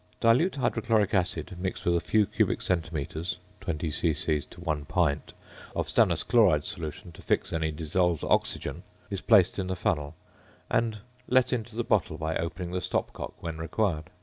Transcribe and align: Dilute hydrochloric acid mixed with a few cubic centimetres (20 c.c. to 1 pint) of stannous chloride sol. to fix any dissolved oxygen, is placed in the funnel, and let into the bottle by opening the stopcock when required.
Dilute 0.19 0.55
hydrochloric 0.61 1.13
acid 1.13 1.55
mixed 1.59 1.85
with 1.85 1.95
a 1.95 1.99
few 1.99 2.25
cubic 2.25 2.59
centimetres 2.63 3.37
(20 3.59 3.91
c.c. 3.91 4.41
to 4.49 4.59
1 4.59 4.85
pint) 4.85 5.33
of 5.75 5.85
stannous 5.87 6.27
chloride 6.27 6.65
sol. 6.65 6.89
to 6.91 7.21
fix 7.21 7.53
any 7.53 7.69
dissolved 7.71 8.23
oxygen, 8.23 8.81
is 9.11 9.21
placed 9.21 9.59
in 9.59 9.67
the 9.67 9.75
funnel, 9.75 10.15
and 10.71 11.01
let 11.27 11.53
into 11.53 11.75
the 11.75 11.83
bottle 11.83 12.17
by 12.17 12.35
opening 12.37 12.71
the 12.71 12.81
stopcock 12.81 13.33
when 13.43 13.59
required. 13.59 14.09